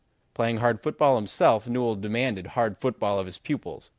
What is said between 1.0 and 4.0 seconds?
himself, Newell demanded hard football of his pupils.